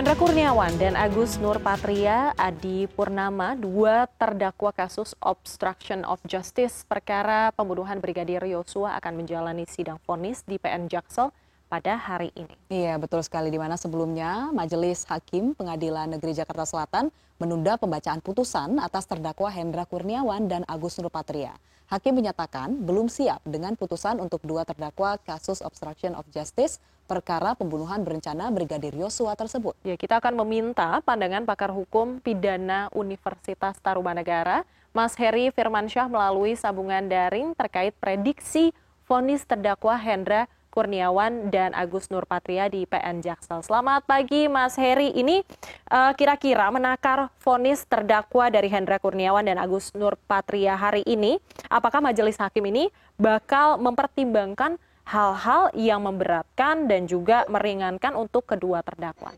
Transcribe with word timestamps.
Hendra 0.00 0.16
Kurniawan 0.16 0.80
dan 0.80 0.96
Agus 0.96 1.36
Nurpatria 1.36 2.32
Adi 2.40 2.88
Purnama, 2.88 3.52
dua 3.52 4.08
terdakwa 4.16 4.72
kasus 4.72 5.12
obstruction 5.20 6.08
of 6.08 6.16
justice 6.24 6.88
perkara 6.88 7.52
pembunuhan 7.52 8.00
Brigadir 8.00 8.40
Yosua 8.48 8.96
akan 8.96 9.20
menjalani 9.20 9.68
sidang 9.68 10.00
vonis 10.08 10.40
di 10.48 10.56
PN 10.56 10.88
Jaksel 10.88 11.28
pada 11.70 11.94
hari 11.94 12.34
ini. 12.34 12.50
Iya, 12.66 12.98
betul 12.98 13.22
sekali 13.22 13.46
di 13.46 13.56
mana 13.62 13.78
sebelumnya 13.78 14.50
Majelis 14.50 15.06
Hakim 15.06 15.54
Pengadilan 15.54 16.10
Negeri 16.10 16.34
Jakarta 16.34 16.66
Selatan 16.66 17.14
menunda 17.38 17.78
pembacaan 17.78 18.18
putusan 18.18 18.82
atas 18.82 19.06
terdakwa 19.06 19.46
Hendra 19.48 19.86
Kurniawan 19.86 20.50
dan 20.50 20.66
Agus 20.66 20.98
Nurpatria. 20.98 21.54
Hakim 21.86 22.18
menyatakan 22.18 22.74
belum 22.86 23.10
siap 23.10 23.42
dengan 23.46 23.74
putusan 23.78 24.18
untuk 24.18 24.42
dua 24.42 24.66
terdakwa 24.66 25.18
kasus 25.22 25.62
obstruction 25.62 26.14
of 26.18 26.26
justice 26.30 26.82
perkara 27.10 27.58
pembunuhan 27.58 28.06
berencana 28.06 28.50
Brigadir 28.54 28.94
Yosua 28.94 29.34
tersebut. 29.34 29.74
Ya, 29.82 29.98
kita 29.98 30.22
akan 30.22 30.38
meminta 30.46 31.02
pandangan 31.02 31.42
pakar 31.42 31.74
hukum 31.74 32.22
pidana 32.22 32.86
Universitas 32.94 33.74
Tarumanegara, 33.82 34.62
Mas 34.94 35.18
Heri 35.18 35.50
Firmansyah 35.50 36.06
melalui 36.06 36.54
sambungan 36.54 37.10
daring 37.10 37.58
terkait 37.58 37.90
prediksi 37.98 38.70
vonis 39.10 39.42
terdakwa 39.42 39.98
Hendra 39.98 40.46
Kurniawan 40.70 41.50
dan 41.50 41.74
Agus 41.74 42.06
Nurpatria 42.08 42.70
di 42.70 42.86
PN 42.86 43.18
Jaksel. 43.20 43.66
Selamat 43.66 44.06
pagi 44.06 44.46
Mas 44.46 44.78
Heri. 44.78 45.10
Ini 45.10 45.42
uh, 45.90 46.14
kira-kira 46.14 46.70
menakar 46.70 47.34
vonis 47.42 47.82
terdakwa 47.84 48.46
dari 48.48 48.70
Hendra 48.70 49.02
Kurniawan 49.02 49.42
dan 49.42 49.58
Agus 49.58 49.90
Nurpatria 49.98 50.78
hari 50.78 51.02
ini, 51.10 51.42
apakah 51.66 51.98
majelis 51.98 52.38
hakim 52.38 52.70
ini 52.70 52.88
bakal 53.18 53.82
mempertimbangkan 53.82 54.78
hal-hal 55.10 55.74
yang 55.74 56.06
memberatkan 56.06 56.86
dan 56.86 57.10
juga 57.10 57.42
meringankan 57.50 58.14
untuk 58.14 58.46
kedua 58.46 58.86
terdakwa? 58.86 59.34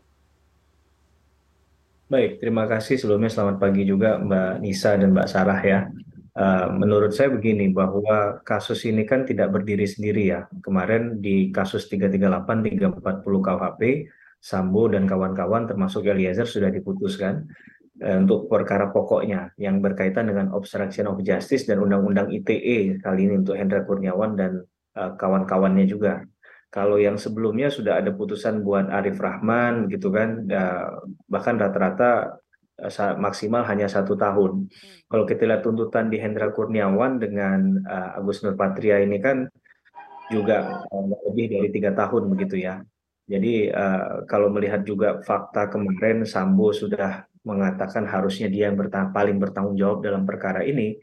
Baik, 2.13 2.37
terima 2.37 2.69
kasih 2.69 3.01
sebelumnya 3.01 3.33
selamat 3.33 3.57
pagi 3.57 3.89
juga 3.89 4.21
Mbak 4.21 4.61
Nisa 4.61 4.93
dan 5.01 5.17
Mbak 5.17 5.27
Sarah 5.33 5.61
ya. 5.65 5.89
Eh, 6.33 6.67
menurut 6.73 7.13
saya 7.13 7.29
begini 7.29 7.69
bahwa 7.69 8.41
kasus 8.41 8.89
ini 8.89 9.05
kan 9.05 9.21
tidak 9.21 9.53
berdiri 9.53 9.85
sendiri 9.85 10.33
ya. 10.33 10.49
Kemarin 10.65 11.21
di 11.21 11.53
kasus 11.53 11.85
338 11.85 13.21
340 13.21 13.21
KUHP 13.21 13.81
Sambo 14.41 14.89
dan 14.89 15.05
kawan-kawan 15.05 15.69
termasuk 15.69 16.09
Eliezer 16.09 16.49
sudah 16.49 16.73
diputuskan 16.73 17.45
uh, 18.01 18.17
untuk 18.19 18.49
perkara 18.49 18.89
pokoknya 18.89 19.53
yang 19.61 19.79
berkaitan 19.79 20.27
dengan 20.27 20.51
obstruction 20.51 21.05
of 21.07 21.21
justice 21.21 21.69
dan 21.69 21.79
undang-undang 21.79 22.27
ITE 22.33 22.99
kali 22.99 23.29
ini 23.29 23.39
untuk 23.39 23.55
Hendra 23.55 23.85
Kurniawan 23.85 24.33
dan 24.33 24.65
uh, 24.97 25.13
kawan-kawannya 25.13 25.85
juga. 25.85 26.25
Kalau 26.73 26.97
yang 26.97 27.21
sebelumnya 27.21 27.69
sudah 27.69 28.01
ada 28.01 28.09
putusan 28.09 28.65
buat 28.65 28.89
Arif 28.89 29.21
Rahman 29.21 29.85
gitu 29.93 30.09
kan, 30.09 30.49
bahkan 31.29 31.61
rata-rata 31.61 32.41
Eh, 32.43 32.52
maksimal 33.19 33.63
hanya 33.67 33.87
satu 33.87 34.15
tahun. 34.19 34.67
Hmm. 34.67 34.97
Kalau 35.07 35.23
kita 35.23 35.47
lihat 35.47 35.61
tuntutan 35.63 36.09
di 36.11 36.17
Hendra 36.19 36.51
Kurniawan 36.51 37.21
dengan 37.21 37.83
uh, 37.85 38.19
Agus 38.19 38.43
Nurpatria 38.43 38.99
ini 39.03 39.19
kan 39.23 39.47
juga 40.31 40.83
uh, 40.87 41.05
lebih 41.29 41.59
dari 41.59 41.69
tiga 41.71 41.91
tahun 41.95 42.31
begitu 42.31 42.59
ya. 42.59 42.83
Jadi 43.23 43.71
uh, 43.71 44.27
kalau 44.27 44.51
melihat 44.51 44.83
juga 44.83 45.23
fakta 45.23 45.71
kemarin 45.71 46.27
Sambo 46.27 46.75
sudah 46.75 47.23
mengatakan 47.43 48.07
harusnya 48.07 48.47
dia 48.47 48.71
yang 48.71 48.79
bertang 48.79 49.11
paling 49.11 49.39
bertanggung 49.39 49.75
jawab 49.79 50.03
dalam 50.03 50.23
perkara 50.27 50.63
ini, 50.63 50.95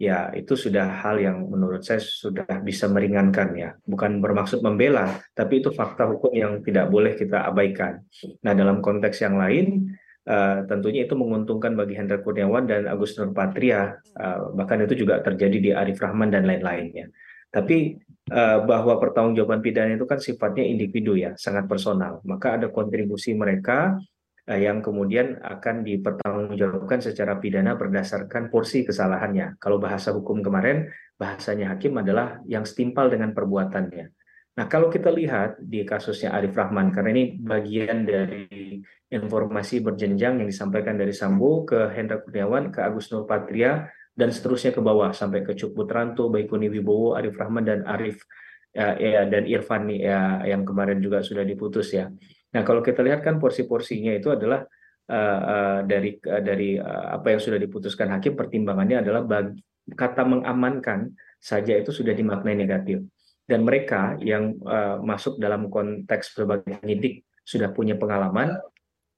ya 0.00 0.32
itu 0.36 0.56
sudah 0.56 1.04
hal 1.04 1.20
yang 1.20 1.48
menurut 1.48 1.84
saya 1.84 2.00
sudah 2.00 2.48
bisa 2.64 2.88
meringankan 2.88 3.48
ya. 3.56 3.70
Bukan 3.84 4.20
bermaksud 4.20 4.60
membela, 4.64 5.20
tapi 5.32 5.64
itu 5.64 5.72
fakta 5.72 6.08
hukum 6.08 6.32
yang 6.32 6.60
tidak 6.64 6.88
boleh 6.92 7.12
kita 7.16 7.44
abaikan. 7.48 8.04
Nah 8.44 8.52
dalam 8.52 8.80
konteks 8.84 9.20
yang 9.24 9.36
lain, 9.40 9.92
Uh, 10.22 10.62
tentunya 10.70 11.02
itu 11.02 11.18
menguntungkan 11.18 11.74
bagi 11.74 11.98
Hendra 11.98 12.22
Kurniawan 12.22 12.70
dan 12.70 12.86
Agus 12.86 13.18
Nurpatria, 13.18 13.98
uh, 14.14 14.54
bahkan 14.54 14.78
itu 14.86 15.02
juga 15.02 15.18
terjadi 15.18 15.58
di 15.58 15.70
Arif 15.74 15.98
Rahman 15.98 16.30
dan 16.30 16.46
lain-lainnya. 16.46 17.10
Tapi 17.50 17.98
uh, 18.30 18.62
bahwa 18.62 19.02
pertanggungjawaban 19.02 19.58
pidana 19.58 19.98
itu 19.98 20.06
kan 20.06 20.22
sifatnya 20.22 20.62
individu 20.62 21.18
ya, 21.18 21.34
sangat 21.34 21.66
personal. 21.66 22.22
Maka 22.22 22.54
ada 22.54 22.70
kontribusi 22.70 23.34
mereka 23.34 23.98
uh, 24.46 24.60
yang 24.62 24.78
kemudian 24.78 25.42
akan 25.42 25.82
dipertanggungjawabkan 25.82 27.02
secara 27.02 27.42
pidana 27.42 27.74
berdasarkan 27.74 28.46
porsi 28.46 28.86
kesalahannya. 28.86 29.58
Kalau 29.58 29.82
bahasa 29.82 30.14
hukum 30.14 30.38
kemarin, 30.38 30.86
bahasanya 31.18 31.74
hakim 31.74 31.98
adalah 31.98 32.38
yang 32.46 32.62
setimpal 32.62 33.10
dengan 33.10 33.34
perbuatannya. 33.34 34.21
Nah, 34.52 34.68
kalau 34.68 34.92
kita 34.92 35.08
lihat 35.08 35.64
di 35.64 35.80
kasusnya 35.80 36.36
Arif 36.36 36.52
Rahman, 36.52 36.92
karena 36.92 37.16
ini 37.16 37.40
bagian 37.40 38.04
dari 38.04 38.76
informasi 39.08 39.80
berjenjang 39.80 40.44
yang 40.44 40.48
disampaikan 40.48 41.00
dari 41.00 41.16
Sambo 41.16 41.64
ke 41.64 41.88
Hendra 41.88 42.20
Kurniawan, 42.20 42.68
ke 42.68 42.84
Agus 42.84 43.08
Nurpatria, 43.08 43.88
dan 44.12 44.28
seterusnya 44.28 44.76
ke 44.76 44.84
bawah 44.84 45.16
sampai 45.16 45.40
ke 45.40 45.56
Cuk 45.56 45.72
Putranto, 45.72 46.28
Baikuni 46.28 46.68
Wibowo, 46.68 47.16
Arif 47.16 47.32
Rahman, 47.40 47.64
dan 47.64 47.80
Arif 47.88 48.20
ya, 48.76 48.92
ya, 49.00 49.24
dan 49.24 49.48
Irfan 49.48 49.88
ya, 49.88 50.44
yang 50.44 50.68
kemarin 50.68 51.00
juga 51.00 51.24
sudah 51.24 51.48
diputus 51.48 51.88
ya. 51.96 52.12
Nah, 52.52 52.60
kalau 52.60 52.84
kita 52.84 53.00
lihat 53.00 53.24
kan 53.24 53.40
porsi-porsinya 53.40 54.12
itu 54.12 54.28
adalah 54.36 54.68
uh, 55.08 55.40
uh, 55.48 55.78
dari 55.88 56.20
uh, 56.28 56.44
dari 56.44 56.76
uh, 56.76 57.16
apa 57.16 57.32
yang 57.32 57.40
sudah 57.40 57.56
diputuskan 57.56 58.12
hakim, 58.12 58.36
pertimbangannya 58.36 59.00
adalah 59.00 59.24
bagi, 59.24 59.64
kata 59.96 60.28
mengamankan 60.28 61.16
saja 61.40 61.72
itu 61.72 61.88
sudah 61.88 62.12
dimaknai 62.12 62.52
negatif 62.52 63.00
dan 63.52 63.68
mereka 63.68 64.16
yang 64.24 64.56
uh, 64.64 64.96
masuk 65.04 65.36
dalam 65.36 65.68
konteks 65.68 66.32
sebagai 66.32 66.80
penyidik 66.80 67.28
sudah 67.44 67.68
punya 67.76 68.00
pengalaman 68.00 68.56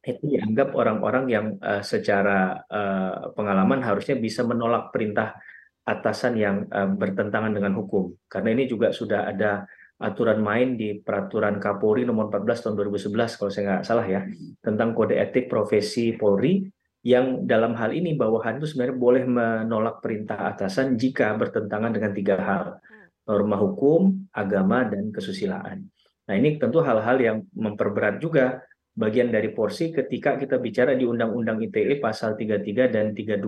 itu 0.03 0.37
dianggap 0.37 0.75
orang-orang 0.75 1.25
yang 1.31 1.47
uh, 1.63 1.81
secara 1.87 2.67
uh, 2.67 3.31
pengalaman 3.39 3.79
harusnya 3.87 4.19
bisa 4.19 4.43
menolak 4.43 4.91
perintah 4.91 5.39
atasan 5.85 6.41
yang 6.41 6.65
bertentangan 6.97 7.53
dengan 7.53 7.77
hukum. 7.77 8.17
Karena 8.25 8.57
ini 8.57 8.65
juga 8.65 8.89
sudah 8.89 9.29
ada 9.29 9.69
aturan 10.01 10.41
main 10.41 10.81
di 10.81 10.97
peraturan 10.97 11.61
Kapolri 11.61 12.09
nomor 12.09 12.33
14 12.33 12.73
tahun 12.73 12.75
2011 12.89 13.39
kalau 13.39 13.51
saya 13.53 13.65
nggak 13.69 13.85
salah 13.85 14.07
ya 14.09 14.21
tentang 14.59 14.97
kode 14.97 15.15
etik 15.15 15.47
profesi 15.47 16.17
Polri 16.17 16.67
yang 17.05 17.45
dalam 17.45 17.77
hal 17.77 17.93
ini 17.93 18.17
bawahan 18.17 18.59
itu 18.59 18.67
sebenarnya 18.75 18.97
boleh 18.97 19.25
menolak 19.29 20.01
perintah 20.01 20.49
atasan 20.51 20.97
jika 20.97 21.37
bertentangan 21.37 21.93
dengan 21.93 22.17
tiga 22.17 22.41
hal 22.41 22.81
norma 23.25 23.57
hukum, 23.57 24.29
agama, 24.33 24.85
dan 24.89 25.09
kesusilaan. 25.11 25.85
Nah 26.25 26.35
ini 26.37 26.57
tentu 26.57 26.81
hal-hal 26.81 27.17
yang 27.21 27.37
memperberat 27.53 28.21
juga 28.21 28.65
bagian 28.95 29.29
dari 29.29 29.51
porsi 29.51 29.91
ketika 29.91 30.39
kita 30.39 30.57
bicara 30.63 30.95
di 30.95 31.05
Undang-Undang 31.05 31.67
ITE 31.69 32.01
pasal 32.01 32.39
33 32.39 32.89
dan 32.89 33.13
32. 33.13 33.41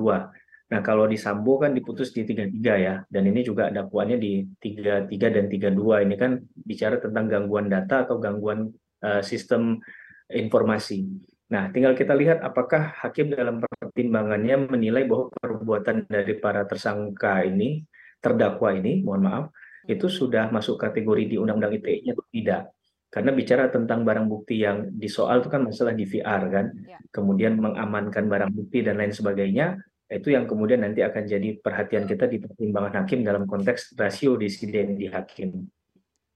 Nah 0.66 0.80
kalau 0.82 1.06
di 1.06 1.14
Sambo 1.14 1.62
kan 1.62 1.70
diputus 1.72 2.10
di 2.10 2.26
33 2.26 2.52
ya, 2.76 2.94
dan 3.06 3.22
ini 3.30 3.46
juga 3.46 3.70
dakwaannya 3.70 4.18
di 4.18 4.42
33 4.58 5.08
dan 5.08 5.44
32. 5.46 6.04
Ini 6.04 6.14
kan 6.18 6.42
bicara 6.52 6.98
tentang 6.98 7.30
gangguan 7.30 7.70
data 7.70 8.02
atau 8.04 8.18
gangguan 8.18 8.74
uh, 9.06 9.22
sistem 9.22 9.78
informasi. 10.26 11.06
Nah, 11.46 11.70
tinggal 11.70 11.94
kita 11.94 12.10
lihat 12.10 12.42
apakah 12.42 12.90
hakim 13.06 13.30
dalam 13.30 13.62
pertimbangannya 13.62 14.66
menilai 14.66 15.06
bahwa 15.06 15.30
perbuatan 15.30 16.10
dari 16.10 16.34
para 16.42 16.66
tersangka 16.66 17.46
ini, 17.46 17.86
terdakwa 18.18 18.74
ini, 18.74 19.06
mohon 19.06 19.22
maaf, 19.30 19.44
itu 19.86 20.06
sudah 20.10 20.50
masuk 20.50 20.78
kategori 20.78 21.34
di 21.34 21.36
undang-undang 21.38 21.78
ITE-nya 21.78 22.12
atau 22.14 22.26
tidak. 22.30 22.62
Karena 23.06 23.30
bicara 23.32 23.70
tentang 23.70 24.02
barang 24.02 24.26
bukti 24.26 24.60
yang 24.60 24.92
disoal 24.92 25.40
itu 25.40 25.48
kan 25.48 25.62
masalah 25.62 25.94
di 25.94 26.04
VR 26.04 26.42
kan, 26.52 26.66
ya. 26.84 26.98
kemudian 27.08 27.56
mengamankan 27.56 28.26
barang 28.28 28.52
bukti 28.52 28.82
dan 28.82 28.98
lain 28.98 29.14
sebagainya, 29.14 29.78
itu 30.06 30.34
yang 30.34 30.46
kemudian 30.46 30.86
nanti 30.86 31.02
akan 31.02 31.26
jadi 31.26 31.58
perhatian 31.58 32.06
kita 32.06 32.30
di 32.30 32.38
pertimbangan 32.38 33.02
hakim 33.02 33.26
dalam 33.26 33.46
konteks 33.46 33.96
rasio 33.98 34.38
disiden 34.38 34.94
di 34.94 35.10
hakim. 35.10 35.66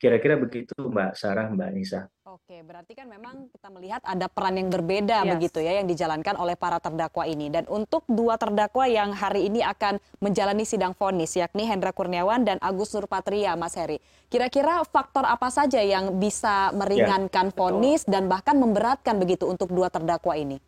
Kira-kira 0.01 0.41
begitu 0.41 0.73
Mbak 0.75 1.13
Sarah, 1.13 1.53
Mbak 1.53 1.71
Nisa. 1.77 2.09
Oke, 2.31 2.63
berarti 2.63 2.95
kan 2.95 3.11
memang 3.11 3.51
kita 3.51 3.67
melihat 3.75 3.99
ada 4.07 4.31
peran 4.31 4.55
yang 4.55 4.71
berbeda 4.71 5.27
yes. 5.27 5.31
begitu 5.35 5.59
ya 5.67 5.83
yang 5.83 5.91
dijalankan 5.91 6.39
oleh 6.39 6.55
para 6.55 6.79
terdakwa 6.79 7.27
ini. 7.27 7.51
Dan 7.51 7.67
untuk 7.67 8.07
dua 8.07 8.39
terdakwa 8.39 8.87
yang 8.87 9.11
hari 9.11 9.51
ini 9.51 9.67
akan 9.67 9.99
menjalani 10.23 10.63
sidang 10.63 10.95
vonis 10.95 11.35
yakni 11.35 11.67
Hendra 11.67 11.91
Kurniawan 11.91 12.47
dan 12.47 12.63
Agus 12.63 12.95
Nurpatria, 12.95 13.59
Mas 13.59 13.75
Heri. 13.75 13.99
Kira-kira 14.31 14.79
faktor 14.87 15.27
apa 15.27 15.51
saja 15.51 15.83
yang 15.83 16.23
bisa 16.23 16.71
meringankan 16.71 17.51
ya, 17.51 17.55
vonis 17.59 18.07
dan 18.07 18.31
bahkan 18.31 18.55
memberatkan 18.55 19.19
begitu 19.19 19.51
untuk 19.51 19.75
dua 19.75 19.91
terdakwa 19.91 20.39
ini? 20.39 20.63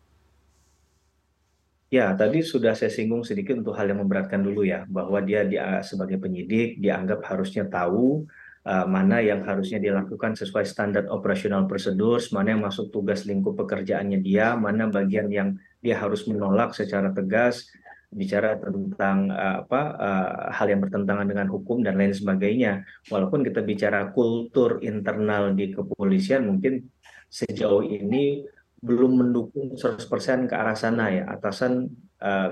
Ya, 1.95 2.11
tadi 2.11 2.43
sudah 2.43 2.75
saya 2.75 2.91
singgung 2.91 3.23
sedikit 3.23 3.55
untuk 3.55 3.79
hal 3.79 3.87
yang 3.87 4.03
memberatkan 4.03 4.43
dulu 4.43 4.67
ya, 4.67 4.83
bahwa 4.91 5.23
dia, 5.23 5.47
dia 5.47 5.79
sebagai 5.79 6.19
penyidik 6.19 6.75
dianggap 6.83 7.23
harusnya 7.23 7.63
tahu 7.71 8.27
uh, 8.63 8.85
mana 8.87 9.19
yang 9.19 9.43
harusnya 9.43 9.79
dilakukan 9.79 10.39
sesuai 10.39 10.63
standar 10.63 11.07
operasional 11.11 11.67
prosedur, 11.67 12.19
mana 12.31 12.55
yang 12.55 12.63
masuk 12.63 12.89
tugas 12.89 13.27
lingkup 13.27 13.59
pekerjaannya 13.59 14.19
dia, 14.23 14.55
mana 14.55 14.87
bagian 14.87 15.27
yang 15.27 15.49
dia 15.83 15.99
harus 15.99 16.23
menolak 16.27 16.71
secara 16.71 17.11
tegas, 17.11 17.67
bicara 18.13 18.55
tentang 18.61 19.33
uh, 19.33 19.65
apa 19.65 19.81
uh, 19.97 20.31
hal 20.53 20.69
yang 20.69 20.79
bertentangan 20.85 21.27
dengan 21.27 21.47
hukum 21.51 21.83
dan 21.83 21.99
lain 21.99 22.15
sebagainya. 22.15 22.87
Walaupun 23.11 23.43
kita 23.43 23.59
bicara 23.65 24.13
kultur 24.15 24.79
internal 24.79 25.51
di 25.51 25.73
kepolisian 25.75 26.47
mungkin 26.47 26.87
sejauh 27.27 27.83
ini 27.83 28.45
belum 28.83 29.15
mendukung 29.15 29.79
100% 29.79 30.51
ke 30.51 30.55
arah 30.55 30.75
sana 30.75 31.07
ya. 31.11 31.23
Atasan 31.31 31.87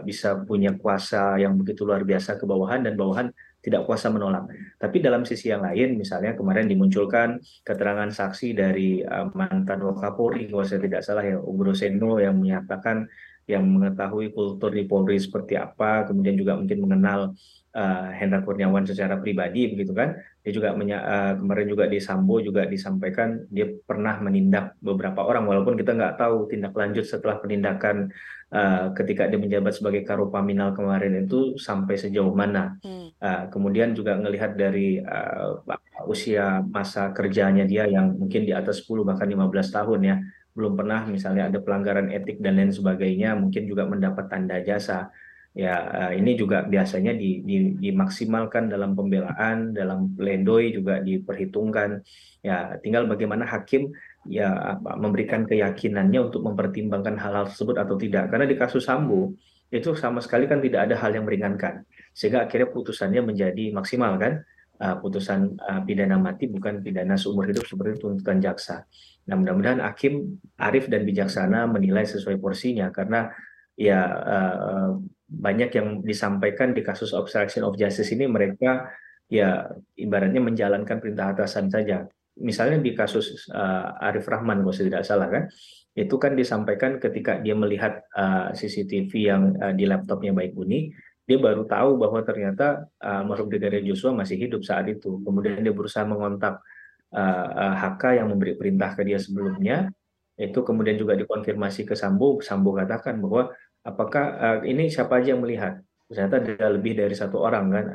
bisa 0.03 0.35
punya 0.43 0.75
kuasa 0.75 1.39
yang 1.39 1.55
begitu 1.55 1.87
luar 1.87 2.03
biasa 2.03 2.35
ke 2.35 2.43
bawahan 2.43 2.83
dan 2.83 2.99
bawahan 2.99 3.31
tidak 3.61 3.85
kuasa 3.85 4.09
menolak. 4.09 4.49
Tapi 4.81 4.97
dalam 4.99 5.21
sisi 5.21 5.53
yang 5.53 5.61
lain, 5.61 5.95
misalnya 5.95 6.33
kemarin 6.33 6.65
dimunculkan 6.65 7.37
keterangan 7.61 8.09
saksi 8.09 8.57
dari 8.57 9.05
uh, 9.05 9.29
mantan 9.37 9.85
Wakapolri, 9.85 10.49
kalau 10.49 10.65
saya 10.65 10.81
tidak 10.81 11.05
salah 11.05 11.21
ya, 11.21 11.37
Ugro 11.37 11.77
Seno 11.77 12.17
yang 12.17 12.41
menyatakan 12.41 13.05
yang 13.45 13.65
mengetahui 13.65 14.33
kultur 14.33 14.73
di 14.73 14.85
Polri 14.85 15.17
seperti 15.17 15.57
apa, 15.57 16.09
kemudian 16.09 16.37
juga 16.37 16.57
mungkin 16.57 16.77
mengenal 16.81 17.33
uh, 17.75 18.09
Hendra 18.15 18.43
Kurniawan 18.43 18.83
secara 18.83 19.17
pribadi 19.19 19.71
begitu 19.71 19.95
kan 19.95 20.15
dia 20.41 20.51
juga 20.51 20.73
uh, 20.75 21.33
kemarin 21.37 21.67
juga 21.67 21.85
di 21.87 21.99
Sambo 22.01 22.41
juga 22.43 22.67
disampaikan 22.67 23.47
dia 23.47 23.69
pernah 23.83 24.19
menindak 24.19 24.75
beberapa 24.83 25.23
orang 25.23 25.47
walaupun 25.47 25.79
kita 25.79 25.95
nggak 25.95 26.15
tahu 26.19 26.51
tindak 26.51 26.73
lanjut 26.75 27.05
setelah 27.07 27.39
penindakan 27.39 28.11
uh, 28.51 28.91
ketika 28.95 29.27
dia 29.31 29.39
menjabat 29.39 29.73
sebagai 29.75 30.03
Karopaminal 30.03 30.75
kemarin 30.75 31.23
itu 31.23 31.55
sampai 31.55 31.95
sejauh 31.95 32.33
mana 32.35 32.77
hmm. 32.83 33.00
Uh, 33.21 33.47
kemudian 33.53 33.93
juga 33.93 34.17
melihat 34.17 34.57
dari 34.57 34.99
uh, 34.99 35.61
usia 36.09 36.65
masa 36.65 37.13
kerjanya 37.13 37.63
dia 37.63 37.85
yang 37.87 38.17
mungkin 38.17 38.43
di 38.43 38.51
atas 38.51 38.83
10 38.83 39.05
bahkan 39.05 39.29
15 39.29 39.47
tahun 39.69 39.99
ya 40.01 40.15
belum 40.51 40.75
pernah 40.75 41.07
misalnya 41.07 41.47
ada 41.47 41.63
pelanggaran 41.63 42.11
etik 42.11 42.43
dan 42.43 42.59
lain 42.59 42.75
sebagainya 42.75 43.39
mungkin 43.39 43.69
juga 43.69 43.87
mendapat 43.87 44.27
tanda 44.27 44.59
jasa 44.59 45.07
ya 45.51 45.75
eh, 45.91 46.23
ini 46.23 46.39
juga 46.39 46.63
biasanya 46.63 47.11
di, 47.11 47.43
di, 47.43 47.75
dimaksimalkan 47.75 48.71
dalam 48.71 48.95
pembelaan, 48.95 49.75
dalam 49.75 50.15
pledoi 50.15 50.71
juga 50.71 51.03
diperhitungkan. 51.03 51.99
Ya, 52.41 52.79
tinggal 52.79 53.05
bagaimana 53.05 53.45
hakim 53.45 53.91
ya 54.25 54.79
memberikan 54.79 55.43
keyakinannya 55.45 56.31
untuk 56.31 56.41
mempertimbangkan 56.45 57.19
hal-hal 57.19 57.51
tersebut 57.51 57.75
atau 57.77 57.95
tidak. 57.99 58.31
Karena 58.31 58.47
di 58.47 58.55
kasus 58.55 58.87
Sambo 58.87 59.35
itu 59.71 59.95
sama 59.95 60.19
sekali 60.19 60.45
kan 60.51 60.59
tidak 60.59 60.91
ada 60.91 60.99
hal 60.99 61.15
yang 61.15 61.23
meringankan, 61.23 61.87
sehingga 62.11 62.43
akhirnya 62.45 62.69
putusannya 62.69 63.23
menjadi 63.23 63.71
maksimal 63.71 64.19
kan. 64.19 64.43
Uh, 64.81 64.97
putusan 64.97 65.61
uh, 65.61 65.85
pidana 65.85 66.17
mati 66.17 66.49
bukan 66.49 66.81
pidana 66.81 67.13
seumur 67.13 67.45
hidup 67.45 67.69
seperti 67.69 68.01
tuntutan 68.01 68.41
jaksa. 68.41 68.89
Nah, 69.29 69.37
mudah-mudahan 69.37 69.77
hakim 69.77 70.41
arif 70.57 70.89
dan 70.89 71.05
bijaksana 71.05 71.69
menilai 71.69 72.01
sesuai 72.01 72.41
porsinya 72.41 72.89
karena 72.89 73.29
ya 73.77 74.01
uh, 74.09 74.97
banyak 75.29 75.69
yang 75.77 75.87
disampaikan 76.01 76.73
di 76.73 76.81
kasus 76.81 77.13
obstruction 77.13 77.61
of 77.61 77.77
justice 77.77 78.09
ini 78.09 78.25
mereka 78.25 78.89
ya 79.29 79.69
ibaratnya 79.95 80.41
menjalankan 80.43 80.97
perintah 80.97 81.31
atasan 81.37 81.69
saja. 81.69 82.09
Misalnya 82.39 82.79
di 82.79 82.95
kasus 82.95 83.49
uh, 83.51 83.99
Arif 83.99 84.23
Rahman 84.29 84.63
kalau 84.63 84.71
tidak 84.71 85.03
salah 85.03 85.27
kan, 85.27 85.51
itu 85.91 86.15
kan 86.15 86.31
disampaikan 86.33 86.95
ketika 86.95 87.43
dia 87.43 87.51
melihat 87.51 88.07
uh, 88.15 88.55
CCTV 88.55 89.11
yang 89.19 89.43
uh, 89.59 89.75
di 89.75 89.83
laptopnya 89.83 90.31
Baik 90.31 90.55
Uni, 90.55 90.95
dia 91.27 91.37
baru 91.37 91.67
tahu 91.67 91.99
bahwa 91.99 92.23
ternyata 92.23 92.87
uh, 93.03 93.21
almarhum 93.23 93.51
Brigadir 93.51 93.83
Joshua 93.83 94.15
masih 94.15 94.39
hidup 94.39 94.63
saat 94.63 94.87
itu. 94.87 95.19
Kemudian 95.21 95.59
dia 95.59 95.75
berusaha 95.75 96.07
mengontak 96.07 96.63
uh, 97.11 97.75
HK 97.75 98.23
yang 98.23 98.27
memberi 98.31 98.55
perintah 98.55 98.95
ke 98.95 99.03
dia 99.03 99.19
sebelumnya, 99.19 99.91
itu 100.39 100.59
kemudian 100.63 100.95
juga 100.95 101.13
dikonfirmasi 101.19 101.85
ke 101.85 101.93
Sambo, 101.93 102.39
Sambo 102.41 102.73
katakan 102.73 103.19
bahwa 103.19 103.51
apakah 103.83 104.25
uh, 104.39 104.59
ini 104.65 104.87
siapa 104.87 105.19
aja 105.19 105.35
yang 105.35 105.43
melihat? 105.43 105.83
Ternyata 106.07 106.43
ada 106.43 106.67
lebih 106.71 106.97
dari 106.97 107.15
satu 107.15 107.39
orang 107.39 107.65
kan. 107.71 107.85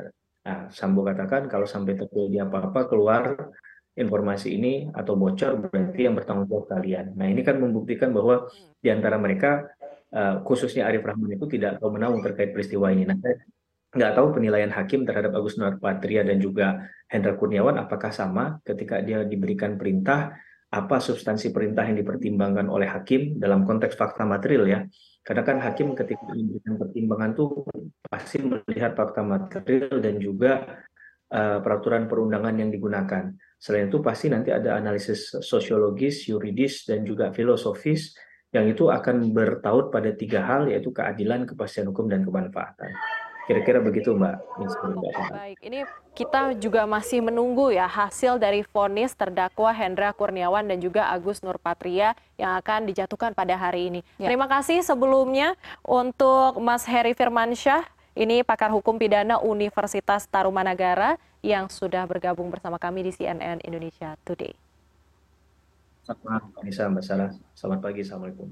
Nah, 0.47 0.59
Sambo 0.71 1.03
katakan 1.03 1.51
kalau 1.51 1.67
sampai 1.67 1.99
terjadi 1.99 2.47
apa-apa 2.47 2.87
keluar 2.87 3.51
informasi 3.97 4.53
ini 4.53 4.73
atau 4.93 5.17
bocor 5.17 5.57
berarti 5.67 6.05
yang 6.05 6.13
bertanggung 6.13 6.45
jawab 6.45 6.69
kalian. 6.69 7.17
Nah 7.17 7.25
ini 7.25 7.41
kan 7.41 7.57
membuktikan 7.57 8.13
bahwa 8.13 8.45
di 8.77 8.93
antara 8.93 9.17
mereka 9.17 9.65
uh, 10.13 10.45
khususnya 10.45 10.85
Arif 10.85 11.01
Rahman 11.01 11.33
itu 11.33 11.49
tidak 11.49 11.81
tahu 11.81 11.97
menanggung 11.97 12.21
terkait 12.21 12.53
peristiwa 12.53 12.93
ini. 12.93 13.09
Nah 13.09 13.17
saya 13.17 13.41
nggak 13.97 14.13
tahu 14.13 14.27
penilaian 14.37 14.69
hakim 14.69 15.03
terhadap 15.03 15.33
Agus 15.33 15.57
Nurpatria 15.57 16.21
dan 16.21 16.37
juga 16.37 16.85
Hendra 17.09 17.33
Kurniawan 17.33 17.81
apakah 17.81 18.13
sama 18.13 18.61
ketika 18.61 19.01
dia 19.01 19.25
diberikan 19.25 19.81
perintah 19.81 20.37
apa 20.67 20.99
substansi 20.99 21.55
perintah 21.55 21.87
yang 21.87 21.95
dipertimbangkan 21.95 22.67
oleh 22.67 22.91
hakim 22.91 23.39
dalam 23.39 23.63
konteks 23.63 23.95
fakta 23.95 24.27
material 24.27 24.67
ya 24.67 24.79
karena 25.23 25.43
kan 25.43 25.57
hakim 25.59 25.91
ketika 25.91 26.23
memberikan 26.31 26.75
pertimbangan 26.79 27.31
tuh 27.35 27.67
pasti 28.07 28.39
melihat 28.39 28.95
fakta 28.95 29.23
material 29.23 29.99
dan 29.99 30.15
juga 30.23 30.83
uh, 31.35 31.59
peraturan 31.59 32.07
perundangan 32.07 32.55
yang 32.55 32.71
digunakan. 32.71 33.35
Selain 33.57 33.89
itu 33.89 33.97
pasti 34.05 34.29
nanti 34.29 34.53
ada 34.53 34.77
analisis 34.77 35.33
sosiologis, 35.41 36.29
yuridis, 36.29 36.85
dan 36.85 37.01
juga 37.01 37.33
filosofis 37.33 38.13
yang 38.53 38.69
itu 38.69 38.87
akan 38.87 39.33
bertaut 39.35 39.91
pada 39.91 40.13
tiga 40.13 40.45
hal 40.45 40.69
yaitu 40.71 40.93
keadilan, 40.93 41.43
kepastian 41.49 41.89
hukum, 41.89 42.07
dan 42.07 42.23
kemanfaatan. 42.23 42.93
Kira-kira 43.47 43.79
begitu 43.79 44.11
Mbak. 44.11 44.35
Baik, 45.31 45.57
ini 45.63 45.87
kita 46.11 46.51
juga 46.59 46.83
masih 46.83 47.23
menunggu 47.23 47.71
ya 47.71 47.87
hasil 47.87 48.35
dari 48.35 48.59
vonis 48.75 49.15
terdakwa 49.15 49.71
Hendra 49.71 50.11
Kurniawan 50.11 50.67
dan 50.67 50.83
juga 50.83 51.07
Agus 51.07 51.39
Nurpatria 51.39 52.11
yang 52.35 52.59
akan 52.59 52.91
dijatuhkan 52.91 53.31
pada 53.31 53.55
hari 53.55 53.87
ini. 53.87 53.99
Ya. 54.19 54.27
Terima 54.27 54.51
kasih 54.51 54.83
sebelumnya 54.83 55.55
untuk 55.79 56.59
Mas 56.59 56.83
Heri 56.83 57.15
Firmansyah, 57.15 57.87
ini 58.17 58.41
pakar 58.41 58.73
hukum 58.73 58.97
pidana 58.97 59.37
Universitas 59.45 60.25
Tarumanagara 60.25 61.21
yang 61.45 61.69
sudah 61.69 62.01
bergabung 62.09 62.49
bersama 62.49 62.81
kami 62.81 63.05
di 63.05 63.11
CNN 63.13 63.61
Indonesia 63.61 64.17
Today. 64.25 64.57
Selamat 66.01 66.49
Mbak 66.65 66.89
Mbak 66.89 67.03
Sarah. 67.05 67.31
Selamat 67.53 67.79
pagi, 67.85 68.01
Assalamualaikum. 68.01 68.49